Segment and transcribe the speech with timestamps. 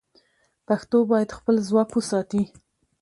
[0.67, 2.43] پښتو باید خپل ځواک وساتي.